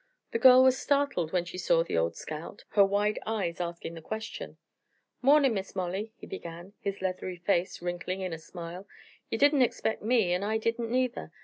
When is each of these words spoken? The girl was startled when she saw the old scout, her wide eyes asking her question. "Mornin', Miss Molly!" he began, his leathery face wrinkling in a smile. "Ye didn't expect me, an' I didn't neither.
The 0.31 0.39
girl 0.39 0.63
was 0.63 0.79
startled 0.79 1.31
when 1.31 1.45
she 1.45 1.59
saw 1.59 1.83
the 1.83 1.95
old 1.95 2.15
scout, 2.15 2.63
her 2.69 2.83
wide 2.83 3.19
eyes 3.23 3.61
asking 3.61 3.95
her 3.97 4.01
question. 4.01 4.57
"Mornin', 5.21 5.53
Miss 5.53 5.75
Molly!" 5.75 6.11
he 6.17 6.25
began, 6.25 6.73
his 6.79 7.03
leathery 7.03 7.37
face 7.37 7.83
wrinkling 7.83 8.21
in 8.21 8.33
a 8.33 8.39
smile. 8.39 8.87
"Ye 9.29 9.37
didn't 9.37 9.61
expect 9.61 10.01
me, 10.01 10.33
an' 10.33 10.41
I 10.41 10.57
didn't 10.57 10.89
neither. 10.89 11.31